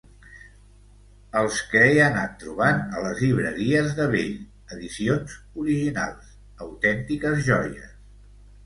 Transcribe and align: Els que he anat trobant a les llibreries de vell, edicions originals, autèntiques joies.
Els 1.41 1.59
que 1.73 1.83
he 1.89 1.91
anat 2.05 2.33
trobant 2.45 2.81
a 2.85 3.03
les 3.05 3.21
llibreries 3.27 3.93
de 4.01 4.09
vell, 4.17 4.35
edicions 4.79 5.37
originals, 5.67 6.37
autèntiques 6.69 7.51
joies. 7.53 7.97